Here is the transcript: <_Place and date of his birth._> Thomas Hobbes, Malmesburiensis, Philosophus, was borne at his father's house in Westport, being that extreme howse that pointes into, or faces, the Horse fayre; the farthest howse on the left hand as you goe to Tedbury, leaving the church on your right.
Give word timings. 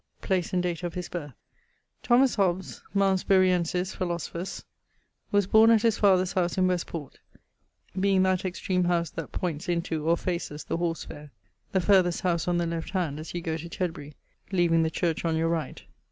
<_Place 0.23 0.51
and 0.51 0.63
date 0.63 0.81
of 0.81 0.95
his 0.95 1.09
birth._> 1.09 1.33
Thomas 2.01 2.33
Hobbes, 2.33 2.81
Malmesburiensis, 2.95 3.93
Philosophus, 3.95 4.63
was 5.31 5.45
borne 5.45 5.69
at 5.69 5.83
his 5.83 5.99
father's 5.99 6.33
house 6.33 6.57
in 6.57 6.65
Westport, 6.65 7.19
being 7.99 8.23
that 8.23 8.43
extreme 8.43 8.85
howse 8.85 9.11
that 9.11 9.31
pointes 9.31 9.69
into, 9.69 10.09
or 10.09 10.17
faces, 10.17 10.63
the 10.63 10.77
Horse 10.77 11.05
fayre; 11.05 11.29
the 11.71 11.81
farthest 11.81 12.21
howse 12.21 12.47
on 12.47 12.57
the 12.57 12.65
left 12.65 12.89
hand 12.89 13.19
as 13.19 13.35
you 13.35 13.41
goe 13.41 13.57
to 13.57 13.69
Tedbury, 13.69 14.15
leaving 14.51 14.81
the 14.81 14.89
church 14.89 15.23
on 15.23 15.35
your 15.35 15.49
right. 15.49 15.83